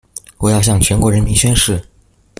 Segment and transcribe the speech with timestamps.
[0.39, 1.79] 我要向全國人民宣示